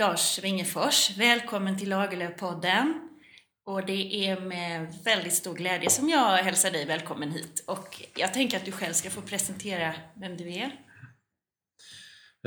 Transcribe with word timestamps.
Lars 0.00 0.38
Wingefors. 0.44 1.18
Välkommen 1.18 1.78
till 1.78 1.92
Lagerlöf-podden. 1.92 2.94
Och 3.66 3.86
det 3.86 4.26
är 4.26 4.40
med 4.40 4.94
väldigt 5.04 5.32
stor 5.32 5.54
glädje 5.54 5.90
som 5.90 6.08
jag 6.08 6.36
hälsar 6.36 6.70
dig 6.70 6.86
välkommen 6.86 7.30
hit. 7.30 7.64
Och 7.66 8.02
jag 8.16 8.34
tänker 8.34 8.56
att 8.56 8.64
du 8.64 8.72
själv 8.72 8.92
ska 8.92 9.10
få 9.10 9.20
presentera 9.20 9.94
vem 10.20 10.36
du 10.36 10.52
är. 10.52 10.70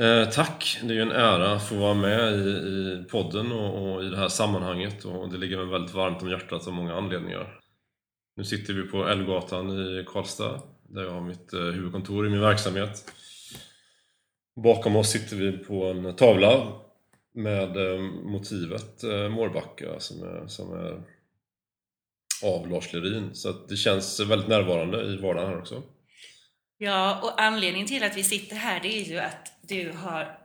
Eh, 0.00 0.28
tack! 0.28 0.78
Det 0.82 0.88
är 0.88 0.94
ju 0.94 1.02
en 1.02 1.10
ära 1.12 1.52
att 1.52 1.68
få 1.68 1.74
vara 1.74 1.94
med 1.94 2.32
i, 2.32 2.48
i 2.48 3.04
podden 3.10 3.52
och, 3.52 3.94
och, 3.94 4.04
i 4.04 4.08
det 4.08 4.16
här 4.16 4.28
sammanhanget 4.28 5.04
och 5.04 5.32
det 5.32 5.38
ligger 5.38 5.56
mig 5.56 5.66
väldigt 5.66 5.94
varmt 5.94 6.22
om 6.22 6.30
hjärtat 6.30 6.66
av 6.66 6.72
många 6.72 6.94
anledningar. 6.94 7.60
Nu 8.36 8.44
sitter 8.44 8.72
vi 8.72 8.82
på 8.82 9.08
Älvgatan 9.08 9.70
i 9.70 10.04
Karlstad 10.06 10.62
där 10.88 11.02
jag 11.02 11.10
har 11.10 11.20
mitt 11.20 11.52
eh, 11.52 11.60
huvudkontor 11.60 12.26
i 12.26 12.30
min 12.30 12.40
verksamhet. 12.40 13.12
Bakom 14.64 14.96
oss 14.96 15.10
sitter 15.10 15.36
vi 15.36 15.52
på 15.52 15.84
en 15.84 16.16
tavla 16.16 16.83
med 17.34 17.76
eh, 17.76 18.00
motivet 18.00 19.04
eh, 19.04 19.28
Mårbacka 19.28 20.00
som 20.00 20.22
är, 20.22 20.46
som 20.46 20.72
är 20.72 21.02
av 22.44 22.68
Lars 22.68 22.92
Lerin. 22.92 23.34
Så 23.34 23.52
det 23.52 23.76
känns 23.76 24.20
väldigt 24.20 24.48
närvarande 24.48 25.02
i 25.02 25.16
vardagen 25.16 25.48
här 25.48 25.58
också. 25.58 25.82
Ja, 26.78 27.20
och 27.22 27.42
anledningen 27.42 27.88
till 27.88 28.04
att 28.04 28.16
vi 28.16 28.22
sitter 28.22 28.56
här 28.56 28.80
det 28.80 29.00
är 29.00 29.04
ju 29.04 29.18
att 29.18 29.52
du 29.62 29.92
har 29.92 30.38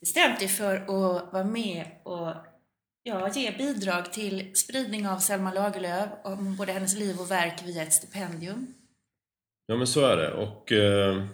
bestämt 0.00 0.38
dig 0.38 0.48
för 0.48 0.76
att 0.76 1.32
vara 1.32 1.44
med 1.44 1.86
och 2.04 2.34
ja, 3.02 3.30
ge 3.34 3.50
bidrag 3.50 4.12
till 4.12 4.56
spridning 4.56 5.08
av 5.08 5.18
Selma 5.18 5.52
Lagerlöf 5.52 6.08
om 6.24 6.56
både 6.56 6.72
hennes 6.72 6.96
liv 6.96 7.20
och 7.20 7.30
verk 7.30 7.62
via 7.64 7.82
ett 7.82 7.92
stipendium. 7.92 8.74
Ja 9.66 9.76
men 9.76 9.86
så 9.86 10.06
är 10.06 10.16
det 10.16 10.32
och 10.32 10.72
eh, 10.72 11.24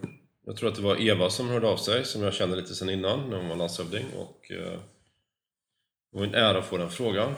jag 0.47 0.57
tror 0.57 0.69
att 0.69 0.75
det 0.75 0.83
var 0.83 1.01
Eva 1.01 1.31
som 1.31 1.49
hörde 1.49 1.69
av 1.69 1.77
sig 1.77 2.05
som 2.05 2.23
jag 2.23 2.35
kände 2.35 2.57
lite 2.57 2.75
sen 2.75 2.91
innan 2.91 3.31
när 3.31 3.37
hon 3.37 3.49
var 3.49 3.57
landshövding 3.57 4.07
och 4.17 4.51
eh, 4.51 4.79
det 6.13 6.19
var 6.19 6.25
en 6.25 6.35
ära 6.35 6.59
att 6.59 6.67
få 6.67 6.77
den 6.77 6.91
frågan. 6.91 7.35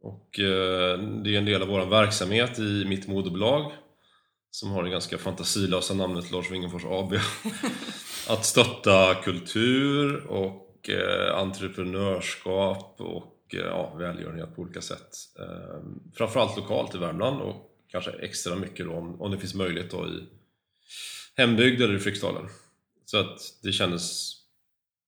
Och 0.00 0.40
eh, 0.40 0.98
det 0.98 1.34
är 1.34 1.38
en 1.38 1.44
del 1.44 1.62
av 1.62 1.68
vår 1.68 1.86
verksamhet 1.86 2.58
i 2.58 2.84
mitt 2.84 3.08
moderbolag 3.08 3.72
som 4.50 4.70
har 4.70 4.82
det 4.82 4.90
ganska 4.90 5.18
fantasilösa 5.18 5.94
namnet 5.94 6.30
Lars 6.30 6.50
Wingefors 6.50 6.84
AB. 6.84 7.12
att 8.28 8.44
stötta 8.44 9.14
kultur 9.14 10.26
och 10.26 10.90
eh, 10.90 11.38
entreprenörskap 11.38 12.96
och 12.98 13.54
eh, 13.54 13.60
ja, 13.60 13.94
välgörenhet 13.94 14.56
på 14.56 14.62
olika 14.62 14.80
sätt. 14.80 15.08
Eh, 15.38 15.80
framförallt 16.14 16.56
lokalt 16.56 16.94
i 16.94 16.98
Värmland 16.98 17.40
och 17.40 17.70
kanske 17.88 18.10
extra 18.10 18.56
mycket 18.56 18.86
då 18.86 18.92
om, 18.92 19.22
om 19.22 19.30
det 19.30 19.38
finns 19.38 19.54
möjlighet 19.54 19.90
då 19.90 20.06
i 20.06 20.24
hembygd 21.36 21.82
eller 21.82 21.96
i 21.96 21.98
Fryksdalen. 21.98 22.48
Så 23.04 23.18
att 23.18 23.38
det 23.62 23.72
kändes 23.72 24.34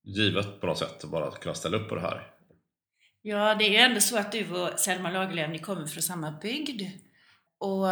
givet 0.03 0.61
på 0.61 0.67
något 0.67 0.77
sätt 0.77 1.03
att 1.03 1.09
bara 1.09 1.31
kunna 1.31 1.55
ställa 1.55 1.77
upp 1.77 1.89
på 1.89 1.95
det 1.95 2.01
här. 2.01 2.27
Ja, 3.21 3.55
det 3.55 3.77
är 3.77 3.85
ändå 3.85 3.99
så 3.99 4.17
att 4.17 4.31
du 4.31 4.51
och 4.51 4.79
Selma 4.79 5.11
Lagerlöf, 5.11 5.49
ni 5.49 5.59
kommer 5.59 5.85
från 5.85 6.01
samma 6.01 6.31
bygd. 6.31 6.81
Och 7.59 7.87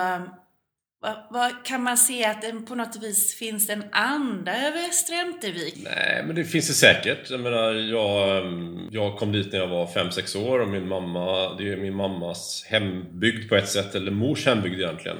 vad, 0.99 1.27
vad, 1.29 1.65
kan 1.65 1.83
man 1.83 1.97
se 1.97 2.25
att 2.25 2.41
det 2.41 2.51
på 2.51 2.75
något 2.75 3.03
vis 3.03 3.35
finns 3.35 3.69
en 3.69 3.83
anda 3.91 4.67
över 4.67 4.89
Sträntervik? 4.91 5.75
Nej, 5.83 6.23
men 6.25 6.35
det 6.35 6.43
finns 6.43 6.67
det 6.67 6.73
säkert. 6.73 7.29
Jag 7.29 7.39
menar, 7.39 7.73
jag, 7.73 8.45
jag 8.91 9.17
kom 9.17 9.31
dit 9.31 9.51
när 9.51 9.59
jag 9.59 9.67
var 9.67 9.87
5-6 9.87 10.37
år 10.47 10.59
och 10.59 10.67
min 10.67 10.87
mamma, 10.87 11.55
det 11.57 11.71
är 11.71 11.77
min 11.77 11.95
mammas 11.95 12.65
hembygd 12.67 13.49
på 13.49 13.55
ett 13.55 13.69
sätt, 13.69 13.95
eller 13.95 14.11
mors 14.11 14.45
hembygd 14.45 14.79
egentligen. 14.79 15.17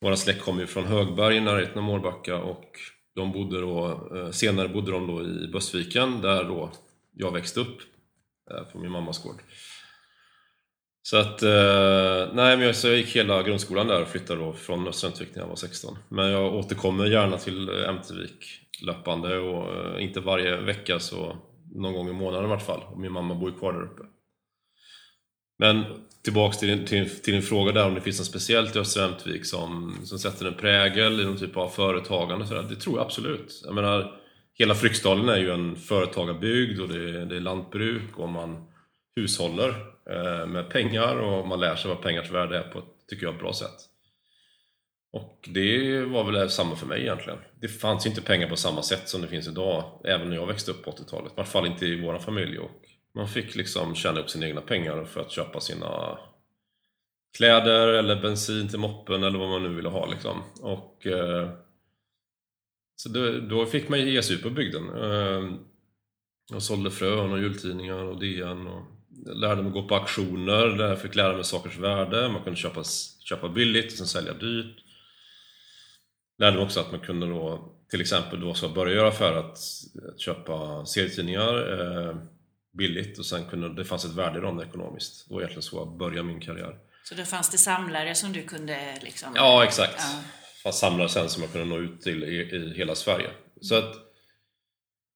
Våra 0.00 0.16
släkt 0.16 0.42
kommer 0.42 0.60
ju 0.60 0.66
från 0.66 0.84
Högberg 0.84 1.36
i 1.36 1.40
närheten 1.40 1.78
av 1.78 1.84
Mårbacka 1.84 2.36
och 2.36 2.78
de 3.14 3.32
bodde 3.32 3.60
då, 3.60 4.08
eh, 4.16 4.30
senare 4.30 4.68
bodde 4.68 4.90
de 4.90 5.06
då 5.06 5.22
i 5.22 5.48
Böstviken 5.52 6.20
där 6.20 6.44
då 6.44 6.70
jag 7.14 7.32
växte 7.32 7.60
upp 7.60 7.78
eh, 8.50 8.72
på 8.72 8.78
min 8.78 8.90
mammas 8.90 9.22
gård. 9.22 9.42
Så 11.02 11.16
att, 11.16 11.42
eh, 11.42 12.34
nej 12.34 12.56
men 12.56 12.60
jag, 12.60 12.76
så 12.76 12.88
jag 12.88 12.96
gick 12.96 13.16
hela 13.16 13.42
grundskolan 13.42 13.86
där 13.86 14.02
och 14.02 14.08
flyttade 14.08 14.40
då 14.40 14.52
från 14.52 14.88
Östrandsvik 14.88 15.28
när 15.34 15.42
jag 15.42 15.48
var 15.48 15.56
16. 15.56 15.96
Men 16.08 16.30
jag 16.30 16.54
återkommer 16.54 17.06
gärna 17.06 17.38
till 17.38 17.68
Ämtervik 17.68 18.60
löpande 18.82 19.38
och 19.38 20.00
inte 20.00 20.20
varje 20.20 20.56
vecka 20.56 20.98
så 20.98 21.36
någon 21.74 21.92
gång 21.92 22.08
i 22.08 22.12
månaden 22.12 22.46
i 22.46 22.48
vart 22.48 22.66
fall. 22.66 22.80
Och 22.92 23.00
min 23.00 23.12
mamma 23.12 23.34
bor 23.34 23.50
ju 23.50 23.58
kvar 23.58 23.72
där 23.72 23.82
uppe. 23.82 24.02
Men 25.58 25.84
tillbaks 26.22 26.58
till 26.58 26.68
din, 26.68 26.86
till, 26.86 27.20
till 27.20 27.32
din 27.32 27.42
fråga 27.42 27.72
där 27.72 27.86
om 27.86 27.94
det 27.94 28.00
finns 28.00 28.18
något 28.18 28.26
speciellt 28.26 28.76
i 28.76 28.78
Östra 28.78 29.04
Ämtervik 29.04 29.46
som, 29.46 30.00
som 30.04 30.18
sätter 30.18 30.46
en 30.46 30.54
prägel 30.54 31.20
i 31.20 31.24
någon 31.24 31.36
typ 31.36 31.56
av 31.56 31.68
företagande. 31.68 32.46
Så 32.46 32.54
där, 32.54 32.62
det 32.62 32.76
tror 32.76 32.98
jag 32.98 33.04
absolut. 33.06 33.62
Jag 33.64 33.74
menar, 33.74 34.20
hela 34.54 34.74
Fryksdalen 34.74 35.28
är 35.28 35.36
ju 35.36 35.50
en 35.50 35.76
företagarbygd 35.76 36.80
och 36.80 36.88
det 36.88 36.94
är, 36.94 37.24
det 37.26 37.36
är 37.36 37.40
lantbruk 37.40 38.18
och 38.18 38.28
man 38.28 38.64
hushåller 39.16 39.68
eh, 40.10 40.46
med 40.46 40.70
pengar 40.70 41.16
och 41.16 41.48
man 41.48 41.60
lär 41.60 41.76
sig 41.76 41.88
vad 41.88 42.02
pengars 42.02 42.30
värde 42.30 42.58
är 42.58 42.62
på 42.62 42.78
ett, 42.78 43.08
tycker 43.08 43.26
jag, 43.26 43.34
ett 43.34 43.40
bra 43.40 43.52
sätt. 43.52 43.88
Och 45.12 45.48
det 45.54 46.00
var 46.00 46.32
väl 46.32 46.50
samma 46.50 46.76
för 46.76 46.86
mig 46.86 47.00
egentligen. 47.00 47.38
Det 47.60 47.68
fanns 47.68 48.06
inte 48.06 48.22
pengar 48.22 48.48
på 48.48 48.56
samma 48.56 48.82
sätt 48.82 49.08
som 49.08 49.22
det 49.22 49.28
finns 49.28 49.48
idag, 49.48 50.00
även 50.04 50.28
när 50.28 50.36
jag 50.36 50.46
växte 50.46 50.70
upp 50.70 50.84
på 50.84 50.90
80-talet. 50.90 51.32
I 51.32 51.34
alla 51.36 51.46
fall 51.46 51.66
inte 51.66 51.86
i 51.86 52.00
vår 52.00 52.18
familj. 52.18 52.58
Och 52.58 52.87
man 53.14 53.28
fick 53.28 53.54
liksom 53.54 53.94
tjäna 53.94 54.20
upp 54.20 54.30
sina 54.30 54.46
egna 54.46 54.60
pengar 54.60 55.04
för 55.04 55.20
att 55.20 55.30
köpa 55.30 55.60
sina 55.60 56.18
kläder 57.36 57.88
eller 57.88 58.22
bensin 58.22 58.68
till 58.68 58.78
moppen 58.78 59.22
eller 59.22 59.38
vad 59.38 59.48
man 59.48 59.62
nu 59.62 59.68
ville 59.68 59.88
ha 59.88 60.06
liksom. 60.06 60.42
Och, 60.60 61.06
eh, 61.06 61.50
så 62.96 63.08
då, 63.08 63.40
då, 63.40 63.66
fick 63.66 63.88
man 63.88 64.00
ge 64.00 64.22
sig 64.22 64.36
ut 64.36 64.42
på 64.42 64.50
bygden. 64.50 64.88
Eh, 65.02 65.58
jag 66.50 66.62
sålde 66.62 66.90
frön 66.90 67.32
och 67.32 67.38
jultidningar 67.38 68.04
och 68.04 68.20
DN 68.20 68.66
och 68.66 68.82
lärde 69.36 69.62
mig 69.62 69.72
gå 69.72 69.88
på 69.88 69.94
auktioner 69.94 70.66
där 70.66 70.88
jag 70.88 71.00
fick 71.00 71.14
lära 71.14 71.34
mig 71.34 71.44
sakers 71.44 71.78
värde. 71.78 72.28
Man 72.28 72.42
kunde 72.42 72.58
köpa, 72.58 72.84
köpa 73.20 73.48
billigt 73.48 73.92
och 73.92 73.98
sen 73.98 74.06
sälja 74.06 74.32
dyrt. 74.32 74.76
Lärde 76.38 76.56
mig 76.56 76.64
också 76.64 76.80
att 76.80 76.90
man 76.90 77.00
kunde 77.00 77.26
då 77.26 77.74
till 77.90 78.00
exempel 78.00 78.40
då 78.40 78.54
ska 78.54 78.68
börja 78.68 78.94
göra 78.94 79.08
affärer 79.08 79.38
att, 79.38 79.58
att 80.08 80.20
köpa 80.20 80.86
serietidningar 80.86 81.80
eh, 81.80 82.16
billigt 82.78 83.18
och 83.18 83.26
sen 83.26 83.44
kunde 83.50 83.74
det 83.74 83.84
fanns 83.84 84.04
ett 84.04 84.14
värde 84.14 84.38
i 84.38 84.42
dem 84.42 84.60
ekonomiskt. 84.60 85.28
Det 85.28 85.34
var 85.34 85.40
egentligen 85.40 85.62
så 85.62 85.76
jag 85.76 85.98
började 85.98 86.22
min 86.22 86.40
karriär. 86.40 86.74
Så 87.04 87.14
då 87.14 87.24
fanns 87.24 87.50
det 87.50 87.58
samlare 87.58 88.14
som 88.14 88.32
du 88.32 88.42
kunde 88.42 88.98
liksom... 89.02 89.32
Ja, 89.34 89.64
exakt. 89.64 89.94
Ja. 89.98 90.22
Det 90.56 90.62
fanns 90.62 90.78
samlare 90.78 91.08
sen 91.08 91.28
som 91.28 91.42
jag 91.42 91.52
kunde 91.52 91.66
nå 91.66 91.78
ut 91.78 92.00
till 92.00 92.24
i, 92.24 92.56
i 92.56 92.74
hela 92.76 92.94
Sverige. 92.94 93.30
Så 93.60 93.74
att, 93.74 93.94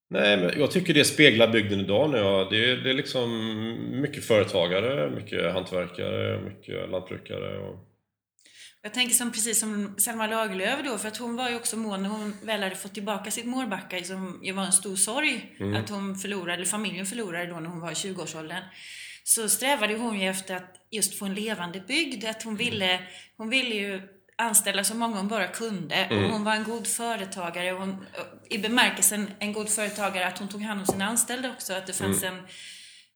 nej, 0.09 0.37
men 0.37 0.59
jag 0.59 0.71
tycker 0.71 0.93
det 0.93 1.05
speglar 1.05 1.47
bygden 1.47 1.79
idag. 1.79 2.17
Jag, 2.17 2.49
det, 2.49 2.71
är, 2.71 2.75
det 2.77 2.89
är 2.89 2.93
liksom 2.93 3.29
mycket 4.01 4.23
företagare, 4.23 5.09
mycket 5.09 5.53
hantverkare, 5.53 6.41
mycket 6.41 6.89
lantbrukare. 6.89 7.57
Och, 7.57 7.92
jag 8.81 8.93
tänker 8.93 9.15
som, 9.15 9.31
precis 9.31 9.59
som 9.59 9.95
Selma 9.97 10.27
Lagerlöf 10.27 10.79
då, 10.85 10.97
för 10.97 11.07
att 11.07 11.17
hon 11.17 11.35
var 11.35 11.49
ju 11.49 11.55
också 11.55 11.77
mån 11.77 12.03
när 12.03 12.09
hon 12.09 12.33
väl 12.41 12.63
hade 12.63 12.75
fått 12.75 12.93
tillbaka 12.93 13.31
sitt 13.31 13.45
Mårbacka, 13.45 14.03
som 14.03 14.39
ju 14.43 14.51
var 14.51 14.63
en 14.63 14.71
stor 14.71 14.95
sorg 14.95 15.55
mm. 15.59 15.83
att 15.83 15.89
hon 15.89 16.15
förlorade, 16.15 16.53
eller 16.53 16.65
familjen 16.65 17.05
förlorade 17.05 17.45
då 17.45 17.59
när 17.59 17.69
hon 17.69 17.79
var 17.79 17.91
i 17.91 17.93
20-årsåldern. 17.93 18.63
Så 19.23 19.49
strävade 19.49 19.95
hon 19.95 20.19
ju 20.19 20.29
efter 20.29 20.55
att 20.55 20.75
just 20.91 21.19
få 21.19 21.25
en 21.25 21.35
levande 21.35 21.79
bygd, 21.79 22.25
att 22.25 22.43
hon 22.43 22.55
ville, 22.55 22.99
hon 23.37 23.49
ville 23.49 23.75
ju 23.75 24.01
anställa 24.35 24.83
så 24.83 24.95
många 24.95 25.17
hon 25.17 25.27
bara 25.27 25.47
kunde. 25.47 25.95
Mm. 25.95 26.25
Och 26.25 26.31
hon 26.31 26.43
var 26.43 26.55
en 26.55 26.63
god 26.63 26.87
företagare, 26.87 27.71
hon, 27.71 28.05
i 28.49 28.57
bemärkelsen 28.57 29.31
en 29.39 29.53
god 29.53 29.69
företagare 29.69 30.27
att 30.27 30.39
hon 30.39 30.47
tog 30.47 30.61
hand 30.61 30.79
om 30.79 30.85
sina 30.85 31.05
anställda 31.05 31.49
också, 31.49 31.73
att 31.73 31.87
det 31.87 31.93
fanns 31.93 32.23
mm. 32.23 32.39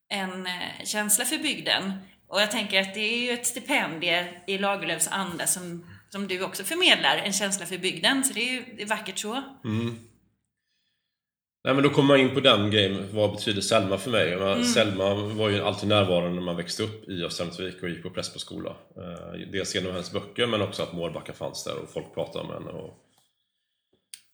en, 0.10 0.34
en 0.34 0.48
eh, 0.48 0.86
känsla 0.86 1.26
för 1.26 1.38
bygden. 1.38 1.94
Och 2.28 2.42
jag 2.42 2.52
tänker 2.52 2.82
att 2.82 2.94
det 2.94 3.00
är 3.00 3.24
ju 3.24 3.32
ett 3.32 3.46
stipendium 3.46 4.26
i 4.48 4.58
Lagerlöfs 4.58 5.08
anda 5.08 5.48
som, 5.48 5.86
som 6.10 6.28
du 6.28 6.44
också 6.44 6.64
förmedlar, 6.64 7.18
en 7.18 7.34
känsla 7.34 7.66
för 7.66 7.78
bygden. 7.78 8.24
Så 8.24 8.34
det 8.34 8.50
är 8.50 8.54
ju 8.54 8.64
det 8.78 8.84
är 8.84 8.88
vackert 8.88 9.20
så. 9.20 9.44
Mm. 9.66 9.96
Nej 11.64 11.74
men 11.74 11.84
då 11.84 11.90
kommer 11.90 12.08
man 12.08 12.20
in 12.20 12.34
på 12.34 12.40
den 12.40 12.72
grejen, 12.72 13.08
vad 13.12 13.32
betyder 13.32 13.62
Selma 13.62 13.98
för 13.98 14.12
mig? 14.12 14.34
Mm. 14.34 14.64
Selma 14.64 15.14
var 15.14 15.50
ju 15.50 15.62
alltid 15.62 15.90
närvarande 15.90 16.36
när 16.36 16.42
man 16.42 16.56
växte 16.56 16.84
upp 16.84 17.10
i 17.10 17.24
Östrandsvik 17.24 17.84
och 17.84 17.90
gick 17.90 18.04
på 18.04 18.10
Prästboskola. 18.10 18.70
Eh, 18.70 19.40
dels 19.52 19.76
genom 19.76 19.92
hennes 19.92 20.12
böcker 20.12 20.48
men 20.48 20.62
också 20.62 20.84
att 20.84 20.94
Mårbacka 20.94 21.34
fanns 21.34 21.64
där 21.64 21.78
och 21.78 21.90
folk 21.90 22.14
pratade 22.14 22.46
om 22.46 22.54
henne. 22.54 22.70
Och... 22.70 22.94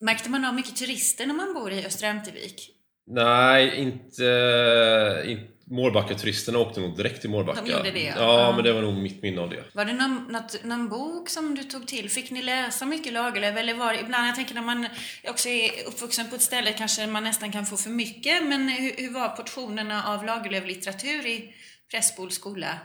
Märkte 0.00 0.30
man 0.30 0.44
av 0.44 0.54
mycket 0.54 0.76
turister 0.76 1.26
när 1.26 1.34
man 1.34 1.54
bor 1.54 1.72
i 1.72 1.86
Östra 1.86 2.08
Ämtervik? 2.08 2.70
Nej, 3.06 3.76
inte, 3.76 5.22
inte 5.26 5.53
Mårbacka-turisterna 5.70 6.58
åkte 6.58 6.80
nog 6.80 6.96
direkt 6.96 7.20
till 7.20 7.30
Mårbacka. 7.30 7.60
De 7.60 7.70
gjorde 7.70 7.90
det? 7.90 8.14
Ja, 8.16 8.40
ja, 8.40 8.52
men 8.52 8.64
det 8.64 8.72
var 8.72 8.82
nog 8.82 8.94
mitt 8.94 9.22
minne 9.22 9.40
av 9.40 9.50
det. 9.50 9.64
Var 9.72 9.84
det 9.84 9.92
någon, 9.92 10.24
något, 10.30 10.64
någon 10.64 10.88
bok 10.88 11.28
som 11.28 11.54
du 11.54 11.62
tog 11.62 11.86
till? 11.86 12.10
Fick 12.10 12.30
ni 12.30 12.42
läsa 12.42 12.86
mycket 12.86 13.12
Lagerlöf? 13.12 13.56
Eller 13.56 13.74
var 13.74 13.92
det, 13.92 14.00
ibland, 14.00 14.28
jag 14.28 14.34
tänker 14.34 14.54
när 14.54 14.62
man 14.62 14.86
också 15.28 15.48
är 15.48 15.70
uppvuxen 15.86 16.30
på 16.30 16.36
ett 16.36 16.42
ställe 16.42 16.72
kanske 16.72 17.06
man 17.06 17.24
nästan 17.24 17.52
kan 17.52 17.66
få 17.66 17.76
för 17.76 17.90
mycket. 17.90 18.44
Men 18.44 18.68
hur, 18.68 18.92
hur 18.96 19.10
var 19.10 19.28
portionerna 19.28 20.04
av 20.04 20.24
Lagerlöf-litteratur 20.24 21.26
i 21.26 21.54
Prästbols 21.90 22.34
skola? 22.34 22.78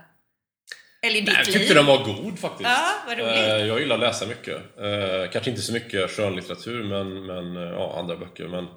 Eller 1.01 1.15
i 1.15 1.21
ditt 1.21 1.33
Jag 1.33 1.45
tyckte 1.45 1.59
liv? 1.59 1.75
den 1.75 1.85
var 1.85 2.03
god 2.03 2.39
faktiskt. 2.39 2.69
Ja, 2.69 2.93
vad 3.07 3.17
roligt. 3.17 3.35
Eh, 3.35 3.65
jag 3.67 3.79
gillar 3.79 3.95
att 3.95 4.01
läsa 4.01 4.25
mycket. 4.25 4.55
Eh, 4.55 5.31
kanske 5.31 5.49
inte 5.49 5.61
så 5.61 5.73
mycket 5.73 6.11
skönlitteratur, 6.11 6.83
men, 6.83 7.25
men 7.25 7.55
ja, 7.55 7.99
andra 7.99 8.15
böcker. 8.15 8.47
Men 8.47 8.67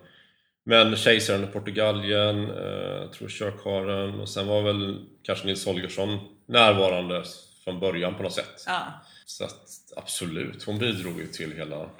Men 0.64 0.96
Kejsaren 0.96 1.44
och 1.44 1.52
Portugalien, 1.52 2.50
eh, 2.50 3.00
jag 3.00 3.12
tror 3.12 3.28
Körkaren 3.28 4.20
och 4.20 4.28
sen 4.28 4.46
var 4.46 4.62
väl 4.62 5.04
kanske 5.22 5.46
Nils 5.46 5.66
Holgersson 5.66 6.18
närvarande 6.46 7.24
från 7.64 7.80
början 7.80 8.14
på 8.14 8.22
något 8.22 8.32
sätt. 8.32 8.64
Ja. 8.66 8.82
Så 9.26 9.44
att 9.44 9.68
absolut, 9.96 10.64
hon 10.64 10.78
bidrog 10.78 11.18
ju 11.20 11.26
till 11.26 11.52
hela 11.52 11.90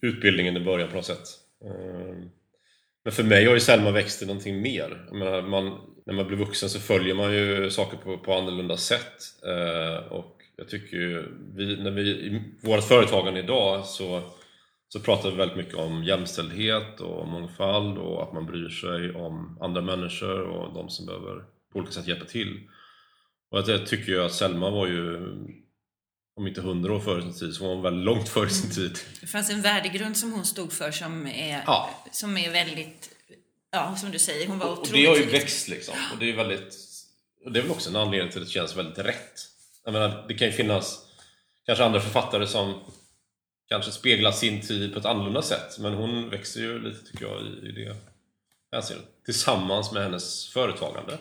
utbildningen 0.00 0.56
i 0.56 0.60
början 0.60 0.88
på 0.88 0.96
något 0.96 1.04
sätt. 1.06 1.28
Eh, 1.64 2.16
Men 3.04 3.12
för 3.12 3.22
mig 3.22 3.44
har 3.44 3.54
ju 3.54 3.60
Selma 3.60 3.90
växt 3.90 4.18
till 4.18 4.26
någonting 4.26 4.62
mer. 4.62 5.04
Jag 5.10 5.16
menar, 5.18 5.42
man, 5.42 5.80
när 6.06 6.14
man 6.14 6.26
blir 6.26 6.38
vuxen 6.38 6.70
så 6.70 6.80
följer 6.80 7.14
man 7.14 7.32
ju 7.32 7.70
saker 7.70 7.96
på, 7.96 8.18
på 8.18 8.34
annorlunda 8.34 8.76
sätt. 8.76 9.16
Eh, 9.46 10.12
och 10.12 10.36
jag 10.56 10.68
tycker 10.68 10.96
ju, 10.96 11.28
vi, 11.54 11.76
när 11.76 11.90
vi, 11.90 12.02
i 12.10 12.42
vårt 12.62 12.84
företagande 12.84 13.40
idag 13.40 13.84
så, 13.84 14.22
så 14.92 15.00
pratar 15.00 15.30
vi 15.30 15.36
väldigt 15.36 15.56
mycket 15.56 15.74
om 15.74 16.04
jämställdhet 16.04 17.00
och 17.00 17.28
mångfald 17.28 17.98
och 17.98 18.22
att 18.22 18.32
man 18.32 18.46
bryr 18.46 18.68
sig 18.68 19.14
om 19.14 19.58
andra 19.60 19.80
människor 19.80 20.40
och 20.40 20.74
de 20.74 20.88
som 20.90 21.06
behöver 21.06 21.44
på 21.72 21.78
olika 21.78 21.92
sätt 21.92 22.06
hjälpa 22.08 22.24
till. 22.24 22.68
Och 23.50 23.58
jag 23.68 23.86
tycker 23.86 24.12
ju 24.12 24.22
att 24.22 24.34
Selma 24.34 24.70
var 24.70 24.86
ju, 24.86 25.16
om 26.36 26.46
inte 26.46 26.60
hundra 26.60 26.92
år 26.94 27.00
före 27.00 27.22
sin 27.22 27.32
tid, 27.34 27.54
så 27.54 27.64
var 27.64 27.74
hon 27.74 27.82
väldigt 27.82 28.04
långt 28.04 28.28
före 28.28 28.50
sin 28.50 28.70
tid. 28.70 28.98
Det 29.20 29.26
fanns 29.26 29.50
en 29.50 29.62
värdegrund 29.62 30.16
som 30.16 30.32
hon 30.32 30.44
stod 30.44 30.72
för 30.72 30.90
som 30.90 31.26
är, 31.26 31.62
Ja. 31.66 31.90
som 32.12 32.36
är 32.36 32.50
väldigt, 32.50 33.10
ja 33.72 33.96
som 33.96 34.10
du 34.10 34.18
säger, 34.18 34.46
hon 34.48 34.58
var 34.58 34.66
Och 34.66 34.72
otroligt 34.72 34.92
det 34.92 35.06
har 35.06 35.16
ju 35.16 35.26
växt 35.26 35.68
liksom. 35.68 35.94
Och 36.12 36.18
det 36.18 36.30
är 36.30 36.36
väldigt... 36.36 36.76
Och 37.44 37.52
det 37.52 37.58
är 37.58 37.62
väl 37.62 37.70
också 37.72 37.90
en 37.90 37.96
anledning 37.96 38.30
till 38.32 38.40
att 38.40 38.46
det 38.46 38.52
känns 38.52 38.76
väldigt 38.76 38.98
rätt. 38.98 39.40
Jag 39.84 39.92
menar, 39.92 40.24
det 40.28 40.34
kan 40.34 40.46
ju 40.48 40.52
finnas 40.52 41.06
kanske 41.66 41.84
andra 41.84 42.00
författare 42.00 42.46
som 42.46 42.74
kanske 43.70 43.92
speglar 43.92 44.32
sin 44.32 44.60
tid 44.60 44.92
på 44.92 44.98
ett 44.98 45.06
annorlunda 45.06 45.42
sätt. 45.42 45.78
Men 45.78 45.94
hon 45.94 46.30
växer 46.30 46.60
ju 46.60 46.82
lite 46.82 47.10
tycker 47.10 47.26
jag 47.26 47.42
i, 47.42 47.68
i 47.68 47.72
det 47.72 47.96
hänseendet. 48.72 49.08
Tillsammans 49.24 49.92
med 49.92 50.02
hennes 50.02 50.48
företagande. 50.48 51.18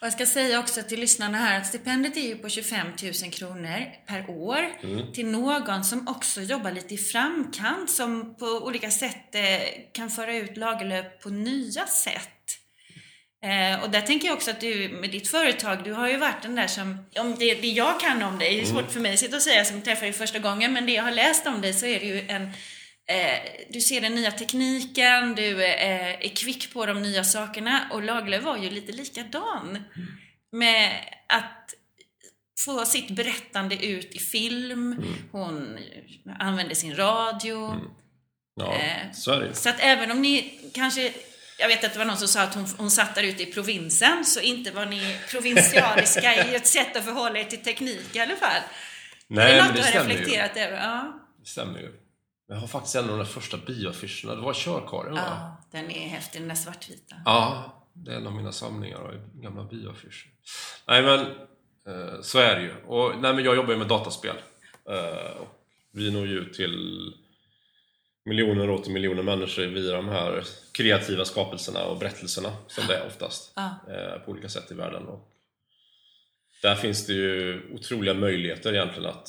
Och 0.00 0.06
jag 0.06 0.12
ska 0.12 0.26
säga 0.26 0.60
också 0.60 0.82
till 0.82 1.00
lyssnarna 1.00 1.38
här 1.38 1.60
att 1.60 1.66
stipendiet 1.66 2.16
är 2.16 2.20
ju 2.20 2.36
på 2.36 2.48
25 2.48 2.86
000 3.22 3.32
kronor 3.32 3.84
per 4.06 4.30
år 4.30 4.58
Mm. 4.82 5.12
till 5.12 5.26
någon 5.26 5.84
som 5.84 6.08
också 6.08 6.40
jobbar 6.40 6.70
lite 6.72 6.94
i 6.94 6.98
framkant 6.98 7.90
som 7.90 8.34
på 8.34 8.46
olika 8.46 8.90
sätt 8.90 9.34
eh, 9.34 9.42
kan 9.92 10.10
föra 10.10 10.36
ut 10.36 10.56
Lagerlöf 10.56 11.06
på 11.22 11.28
nya 11.30 11.86
sätt. 11.86 12.28
Eh, 13.44 13.82
och 13.82 13.90
där 13.90 14.00
tänker 14.00 14.26
jag 14.28 14.34
också 14.36 14.50
att 14.50 14.60
du 14.60 14.88
med 14.88 15.10
ditt 15.10 15.28
företag, 15.28 15.84
du 15.84 15.92
har 15.92 16.08
ju 16.08 16.16
varit 16.16 16.42
den 16.42 16.54
där 16.54 16.66
som, 16.66 17.06
om 17.18 17.34
det, 17.38 17.54
det 17.54 17.66
jag 17.68 18.00
kan 18.00 18.22
om 18.22 18.38
dig, 18.38 18.48
det 18.54 18.60
är 18.60 18.64
Mm. 18.64 18.74
svårt 18.76 18.92
för 18.92 19.00
mig 19.00 19.12
att 19.12 19.18
sitta 19.18 19.36
och 19.36 19.42
säga 19.42 19.64
som 19.64 19.82
träffar 19.82 20.02
dig 20.02 20.12
första 20.12 20.38
gången, 20.38 20.72
men 20.72 20.86
det 20.86 20.92
jag 20.92 21.02
har 21.02 21.10
läst 21.12 21.46
om 21.46 21.60
dig 21.60 21.72
så 21.72 21.86
är 21.86 22.00
det 22.00 22.06
ju 22.06 22.20
en 22.28 22.50
Eh, 23.08 23.38
du 23.70 23.80
ser 23.80 24.00
den 24.00 24.14
nya 24.14 24.30
tekniken, 24.30 25.34
du 25.34 25.64
eh, 25.64 26.10
är 26.26 26.36
kvick 26.36 26.72
på 26.72 26.86
de 26.86 27.02
nya 27.02 27.24
sakerna 27.24 27.88
och 27.92 28.02
Lagerlöf 28.02 28.42
var 28.42 28.56
ju 28.56 28.70
lite 28.70 28.92
likadan. 28.92 29.78
Med 30.52 30.92
att 31.28 31.74
få 32.64 32.84
sitt 32.84 33.10
berättande 33.10 33.86
ut 33.86 34.14
i 34.14 34.18
film, 34.18 35.04
hon 35.32 35.78
använde 36.38 36.74
sin 36.74 36.96
radio. 36.96 37.74
Ja, 38.60 38.74
Eh, 38.76 39.12
så 39.12 39.30
är 39.32 39.40
det. 39.40 39.54
Så 39.54 39.68
att 39.68 39.76
även 39.80 40.10
om 40.10 40.22
ni 40.22 40.58
kanske, 40.74 41.12
jag 41.58 41.68
vet 41.68 41.84
att 41.84 41.92
det 41.92 41.98
var 41.98 42.06
någon 42.06 42.16
som 42.16 42.28
sa 42.28 42.42
att 42.42 42.54
hon, 42.54 42.66
hon 42.78 42.90
satt 42.90 43.14
där 43.14 43.22
ute 43.22 43.42
i 43.42 43.46
provinsen, 43.46 44.24
så 44.24 44.40
inte 44.40 44.70
var 44.70 44.86
ni 44.86 45.16
provinsialiska 45.30 46.46
i 46.46 46.54
ett 46.54 46.66
sätt 46.66 46.96
att 46.96 47.04
förhålla 47.04 47.38
er 47.38 47.44
till 47.44 47.62
teknik 47.62 48.16
i 48.16 48.20
alla 48.20 48.36
fall. 48.36 48.62
Nej, 49.28 49.46
det 49.46 49.52
är 49.52 49.62
men 49.62 49.66
något 49.66 49.76
det 49.76 49.92
du 49.92 49.98
har 49.98 50.04
reflekterat 50.04 50.56
över? 50.56 50.76
Ja. 50.76 51.12
Det 51.40 51.46
stämmer 51.46 51.78
ju. 51.78 51.92
Jag 52.48 52.56
har 52.56 52.66
faktiskt 52.66 52.96
en 52.96 53.10
av 53.10 53.18
de 53.18 53.26
första 53.26 53.56
bioaffischerna. 53.56 54.34
Det 54.34 54.42
var 54.42 54.54
Körkaren 54.54 55.14
va? 55.14 55.20
ja, 55.26 55.56
den 55.70 55.90
är 55.90 56.08
häftig, 56.08 56.40
den 56.40 56.48
där 56.48 56.54
svartvita. 56.54 57.16
Ja, 57.24 57.72
det 57.92 58.12
är 58.12 58.16
en 58.16 58.26
av 58.26 58.34
mina 58.34 58.52
samlingar 58.52 58.98
av 58.98 59.14
gamla 59.34 59.64
bioaffischer. 59.64 60.28
Nej 60.88 61.02
men, 61.02 61.20
eh, 61.20 62.20
så 62.22 62.38
är 62.38 62.54
det 62.54 62.62
ju. 62.62 62.74
Och, 62.86 63.20
nej, 63.20 63.34
men 63.34 63.44
jag 63.44 63.56
jobbar 63.56 63.72
ju 63.72 63.78
med 63.78 63.88
dataspel. 63.88 64.36
Eh, 64.88 65.40
och 65.40 65.48
vi 65.92 66.10
når 66.10 66.26
ju 66.26 66.38
ut 66.38 66.54
till 66.54 67.12
miljoner 68.26 68.70
och 68.70 68.80
åter 68.80 68.92
miljoner 68.92 69.22
människor 69.22 69.66
via 69.66 69.92
de 69.92 70.08
här 70.08 70.44
kreativa 70.72 71.24
skapelserna 71.24 71.84
och 71.84 71.98
berättelserna 71.98 72.52
som 72.66 72.84
det 72.88 72.94
är 72.94 73.06
oftast. 73.06 73.52
Ja. 73.56 73.76
eh, 73.90 74.18
på 74.18 74.30
olika 74.30 74.48
sätt 74.48 74.70
i 74.70 74.74
världen. 74.74 75.06
Och 75.06 75.28
där 76.62 76.74
finns 76.74 77.06
det 77.06 77.12
ju 77.12 77.62
otroliga 77.74 78.14
möjligheter 78.14 78.74
egentligen 78.74 79.10
att 79.10 79.28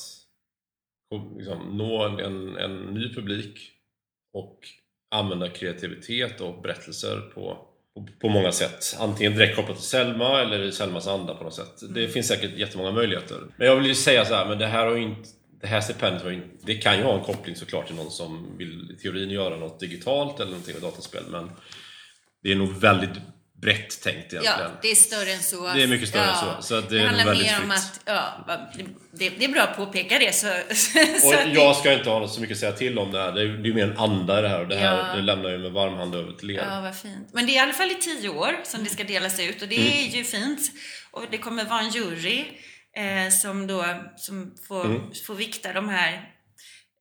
liksom, 1.36 1.76
nå 1.76 2.02
en, 2.02 2.56
en, 2.56 2.76
ny 2.76 3.14
publik 3.14 3.70
och 4.32 4.58
använda 5.10 5.48
kreativitet 5.48 6.40
och 6.40 6.62
berättelser 6.62 7.20
på, 7.34 7.66
på, 7.94 8.06
på 8.20 8.28
många 8.28 8.52
sätt. 8.52 8.96
Antingen 8.98 9.32
direkt 9.32 9.56
kopplat 9.56 9.76
till 9.76 9.86
Selma 9.86 10.40
eller 10.40 10.62
i 10.62 10.72
Selmas 10.72 11.06
anda 11.06 11.34
på 11.34 11.44
något 11.44 11.54
sätt. 11.54 11.94
Det 11.94 12.08
finns 12.08 12.28
säkert 12.28 12.58
jättemånga 12.58 12.92
möjligheter. 12.92 13.40
Men 13.56 13.66
jag 13.66 13.76
vill 13.76 13.86
ju 13.86 13.94
säga 13.94 14.24
så 14.24 14.34
här, 14.34 14.48
men 14.48 14.58
det 14.58 14.66
här 14.66 14.86
har 14.86 14.96
ju 14.96 15.02
inte 15.02 15.28
det 15.60 15.66
här 15.66 15.80
stipendiet 15.80 16.26
ju 16.26 16.34
inte, 16.34 16.48
det 16.62 16.74
kan 16.74 16.96
ju 16.98 17.02
ha 17.04 17.18
en 17.18 17.24
koppling 17.24 17.56
såklart 17.56 17.86
till 17.86 17.96
någon 17.96 18.10
som 18.10 18.58
vill 18.58 18.90
i 18.98 19.02
teorin 19.02 19.30
göra 19.30 19.56
något 19.56 19.80
digitalt 19.80 20.40
eller 20.40 20.50
någonting 20.50 20.74
med 20.74 20.82
dataspel 20.82 21.22
men 21.28 21.50
det 22.42 22.52
är 22.52 22.56
nog 22.56 22.80
väldigt 22.80 23.10
brett 23.62 24.02
tänkt 24.02 24.32
egentligen. 24.32 24.44
Ja, 24.60 24.70
det 24.82 24.90
är 24.90 24.94
större 24.94 25.32
än 25.32 25.42
så. 25.42 25.68
Det 25.74 25.82
är 25.82 25.86
mycket 25.86 26.08
större 26.08 26.24
än 26.24 26.36
så, 26.36 26.62
så 26.62 26.80
det 26.80 26.96
nog 26.98 27.06
handlar 27.06 27.34
mer 27.34 27.62
om 27.64 27.70
att, 27.70 28.00
ja, 28.04 28.46
det, 29.12 29.28
det 29.30 29.44
är 29.44 29.48
bra 29.48 29.62
att 29.62 29.76
påpeka 29.76 30.18
det. 30.18 30.34
Så, 30.34 30.46
Och 31.28 31.34
jag 31.54 31.76
ska 31.76 31.92
inte 31.92 32.10
ha 32.10 32.28
så 32.28 32.40
mycket 32.40 32.54
att 32.54 32.60
säga 32.60 32.72
till 32.72 32.98
om 32.98 33.12
det 33.12 33.18
här. 33.22 33.32
Det 33.32 33.40
är 33.40 33.44
ju 33.44 33.56
det 33.62 33.74
mer 33.74 33.84
en 33.84 33.96
anda 33.98 34.38
i 34.38 34.42
det 34.42 34.48
här 34.48 34.60
och 34.60 34.68
det 34.68 34.76
här 34.76 34.96
Ja. 35.08 35.14
det 35.16 35.22
lämnar 35.22 35.50
jag 35.50 35.60
med 35.60 35.72
varm 35.72 35.94
hand 35.94 36.14
över 36.14 36.32
till 36.32 36.50
er. 36.50 36.66
Ja, 36.70 36.80
vad 36.80 36.96
fint. 36.96 37.28
Men 37.32 37.46
det 37.46 37.52
är 37.52 37.54
i 37.54 37.58
alla 37.58 37.72
fall 37.72 37.90
i 37.90 37.94
tio 37.94 38.28
år 38.28 38.56
som 38.64 38.84
det 38.84 38.90
ska 38.90 39.04
delas 39.04 39.40
ut 39.40 39.62
och 39.62 39.68
det 39.68 39.76
Mm. 39.76 39.88
är 40.12 40.16
ju 40.16 40.24
fint. 40.24 40.60
Och 41.10 41.24
det 41.30 41.38
kommer 41.38 41.64
vara 41.64 41.80
en 41.80 41.90
jury 41.90 42.44
eh, 42.96 43.30
som 43.30 43.66
då 43.66 43.84
som 44.16 44.54
får, 44.68 44.84
Mm. 44.84 45.14
får 45.26 45.34
vikta 45.34 45.72
de 45.72 45.88
här 45.88 46.34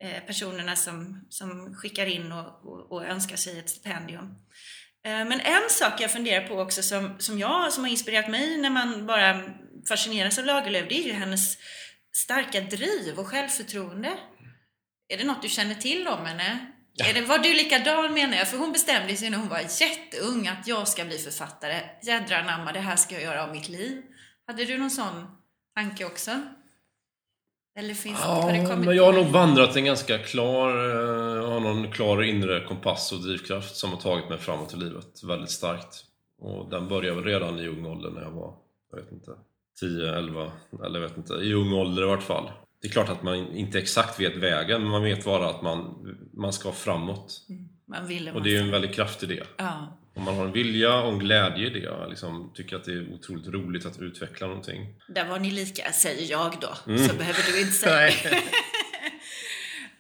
eh, 0.04 0.24
personerna 0.24 0.76
som, 0.76 1.26
som 1.30 1.76
skickar 1.76 2.06
in 2.06 2.32
och, 2.32 2.66
och, 2.66 2.92
och 2.92 3.06
önskar 3.06 3.36
sig 3.36 3.60
ett 3.60 3.70
stipendium. 3.70 4.26
Eh, 5.06 5.26
men 5.26 5.40
en 5.40 5.70
sak 5.70 5.94
jag 6.02 6.12
funderar 6.12 6.48
på 6.48 6.60
också 6.62 6.84
som, 6.84 7.16
som, 7.20 7.40
jag, 7.40 7.74
som 7.74 7.84
har 7.84 7.92
inspirerat 7.92 8.30
mig 8.30 8.58
när 8.58 8.70
man 8.70 9.06
bara 9.06 9.42
fascineras 9.90 10.40
av 10.40 10.46
Lagerlöf, 10.46 10.86
det 10.90 11.00
är 11.00 11.04
ju 11.04 11.14
hennes 11.14 11.58
starka 12.16 12.62
driv 12.62 13.20
och 13.20 13.28
självförtroende. 13.28 14.18
Är 15.10 15.18
det 15.18 15.24
något 15.24 15.42
du 15.42 15.50
känner 15.50 15.76
till 15.76 16.08
om 16.08 16.26
henne? 16.26 16.72
Är 17.10 17.14
det, 17.14 17.22
var 17.22 17.40
du 17.40 17.54
likadan 17.54 18.14
menar 18.14 18.38
jag? 18.38 18.48
För 18.48 18.58
hon 18.58 18.72
bestämde 18.72 19.16
sig 19.16 19.30
när 19.30 19.38
hon 19.38 19.48
var 19.48 19.60
jätteung 19.82 20.48
att 20.48 20.68
jag 20.68 20.88
ska 20.88 21.06
bli 21.06 21.18
författare. 21.18 21.82
Jädrar 22.04 22.40
anamma, 22.40 22.72
det 22.72 22.80
här 22.80 22.96
ska 22.96 23.14
jag 23.14 23.24
göra 23.24 23.44
av 23.44 23.52
mitt 23.52 23.70
liv. 23.70 24.02
Hade 24.48 24.66
du 24.66 24.78
någon 24.78 24.92
sån 24.92 25.28
tanke 25.78 26.06
också? 26.06 26.32
Eller 27.80 27.94
finns 27.94 28.20
har 28.20 28.52
det 28.52 28.58
Ja, 28.58 28.70
kommit 28.70 28.86
men 28.86 28.96
jag 28.96 29.06
har 29.06 29.14
nog 29.14 29.26
vandrat 29.26 29.76
en 29.76 29.86
ganska 29.86 30.18
klar, 30.18 30.70
eh, 30.70 31.36
jag 31.36 31.48
har 31.48 31.60
någon 31.60 31.92
klar 31.92 32.24
inre 32.24 32.66
kompass 32.68 33.12
och 33.12 33.22
drivkraft 33.22 33.76
som 33.76 33.90
har 33.90 33.98
tagit 33.98 34.30
mig 34.30 34.38
framåt 34.38 34.74
i 34.74 34.78
livet 34.78 35.24
väldigt 35.24 35.50
starkt. 35.50 36.04
Och 36.42 36.70
den 36.70 36.88
började 36.88 37.16
väl 37.16 37.24
redan 37.24 37.60
i 37.60 37.68
ung 37.68 37.86
ålder 37.86 38.10
när 38.10 38.22
jag 38.22 38.32
var, 38.32 38.54
jag 38.92 38.98
vet 38.98 39.12
inte, 39.12 39.32
10, 39.80 40.16
11, 40.16 40.52
eller 40.86 41.00
jag 41.00 41.08
vet 41.08 41.18
inte, 41.18 41.34
i 41.34 41.54
ung 41.54 41.74
ålder 41.74 42.04
i 42.04 42.06
vart 42.06 42.24
fall. 42.24 42.52
Det 42.82 42.88
är 42.88 42.92
klart 42.92 43.10
att 43.10 43.24
man 43.24 43.36
inte 43.36 43.80
exakt 43.80 44.20
vet 44.20 44.38
vägen, 44.38 44.82
men 44.82 44.92
man 44.92 45.04
vet 45.04 45.26
bara 45.26 45.50
att 45.50 45.62
man, 45.62 45.96
man 46.34 46.54
ska 46.54 46.72
framåt. 46.72 47.42
Man 47.86 48.08
ville 48.08 48.32
Och 48.32 48.44
det 48.44 48.50
är 48.50 48.54
ju 48.54 48.60
en 48.60 48.72
väldigt 48.72 48.94
kraftig 48.96 49.30
det. 49.30 49.44
Ja. 49.58 49.98
Om 50.18 50.24
man 50.24 50.36
har 50.36 50.46
en 50.46 50.52
vilja 50.52 50.94
och 50.96 51.14
en 51.14 51.20
glädje 51.20 51.68
i 51.68 51.70
det, 51.70 52.08
liksom 52.10 52.52
tycker 52.56 52.76
att 52.76 52.84
det 52.86 52.92
är 52.92 53.14
otroligt 53.14 53.48
roligt 53.48 53.86
att 53.86 54.00
utveckla 54.00 54.48
någonting. 54.48 54.88
Där 55.08 55.26
var 55.26 55.40
ni 55.40 55.52
lika, 55.52 55.92
säger 55.92 56.32
jag 56.32 56.56
då. 56.62 56.92
Mm. 56.94 57.08
Så 57.08 57.16
behöver 57.16 57.40
du 57.52 57.60
inte 57.62 57.74
säga. 57.74 58.12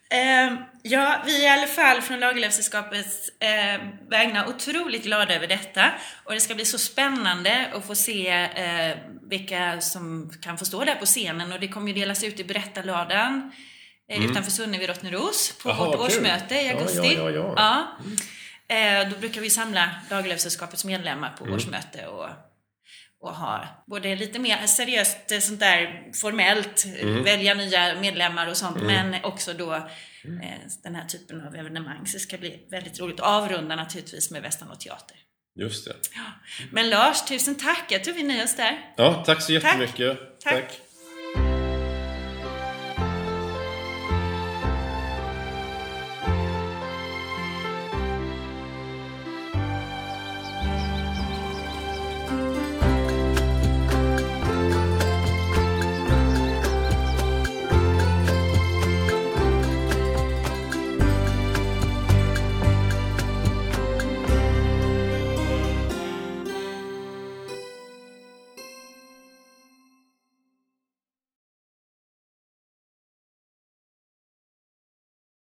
Ehm, 0.09 0.57
ja, 0.83 1.23
vi 1.25 1.45
är 1.45 1.57
i 1.57 1.59
alla 1.59 1.67
fall 1.67 2.01
från 2.01 2.19
Lagerlöfsällskapets 2.19 3.29
eh, 3.39 3.81
vägnar 4.09 4.47
otroligt 4.49 5.03
glada 5.03 5.35
över 5.35 5.47
detta. 5.47 5.91
Och 6.23 6.33
det 6.33 6.39
ska 6.39 6.55
bli 6.55 6.65
så 6.65 6.77
spännande 6.77 7.71
att 7.73 7.87
få 7.87 7.95
se 7.95 8.27
eh, 8.29 8.97
vilka 9.29 9.81
som 9.81 10.31
kan 10.41 10.57
få 10.57 10.65
stå 10.65 10.83
där 10.83 10.95
på 10.95 11.05
scenen. 11.05 11.51
Och 11.51 11.59
det 11.59 11.67
kommer 11.67 11.87
ju 11.87 11.93
delas 11.93 12.23
ut 12.23 12.39
i 12.39 12.43
berättarladan 12.43 13.51
eh, 14.11 14.25
utanför 14.25 14.51
Sunne 14.51 14.77
vid 14.79 14.89
Rottneros 14.89 15.53
på 15.63 15.69
Mm. 15.69 15.81
Jaha, 15.81 15.97
vårt 15.97 16.09
kul. 16.09 16.17
årsmöte 16.19 16.55
i 16.55 16.67
Ja, 16.67 16.73
augusti. 16.73 17.15
ja, 17.17 17.29
ja, 17.31 17.53
ja. 17.57 17.97
Eh, 18.69 19.09
då 19.09 19.17
brukar 19.17 19.41
vi 19.41 19.49
samla 19.49 19.89
Lagerlöfsällskapets 20.09 20.85
medlemmar 20.85 21.27
Mm. 21.27 21.37
på 21.49 21.55
årsmöte 21.55 22.07
och 22.07 22.29
och 23.19 23.35
ha 23.35 23.83
både 23.87 24.15
lite 24.15 24.39
mer 24.39 24.67
seriöst 24.67 25.31
eh, 25.31 25.39
sånt 25.39 25.59
där 25.59 26.11
formellt, 26.21 26.85
eh, 26.85 27.01
Mm. 27.09 27.23
välja 27.23 27.53
nya 27.53 27.95
medlemmar 28.01 28.47
och 28.47 28.57
sånt, 28.57 28.77
men 28.83 29.15
också 29.23 29.53
då 29.53 29.73
eh, 29.73 29.81
den 30.83 30.95
här 30.95 31.05
typen 31.05 31.47
av 31.47 31.55
evenemang. 31.55 32.05
Så 32.07 32.13
det 32.17 32.19
ska 32.19 32.37
bli 32.37 32.67
väldigt 32.71 32.99
roligt. 32.99 33.19
Avrunda 33.19 33.75
naturligtvis 33.75 34.31
med 34.31 34.41
Västanå 34.41 34.75
teater. 34.75 35.17
Just 35.59 35.85
det. 35.87 35.93
Men 36.71 36.89
Lars, 36.89 37.25
tusen 37.25 37.55
tack! 37.55 37.85
Jag 37.89 38.03
tror 38.03 38.13
vi 38.13 38.23
nöjer 38.23 38.43
oss 38.43 38.55
där. 38.55 38.79
Ja, 38.97 39.23
tack 39.25 39.41
så 39.41 39.53
jättemycket. 39.53 40.17
Tack. 40.43 40.79